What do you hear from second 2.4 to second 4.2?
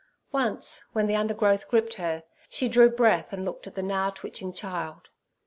she drew breath and looked at the now